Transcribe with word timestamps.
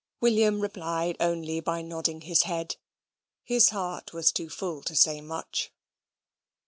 William 0.19 0.61
replied 0.61 1.15
only 1.19 1.59
by 1.59 1.83
nodding 1.83 2.21
his 2.21 2.41
head. 2.41 2.75
His 3.43 3.69
heart 3.69 4.13
was 4.13 4.31
too 4.31 4.49
full 4.49 4.81
to 4.81 4.95
say 4.95 5.21
much. 5.21 5.71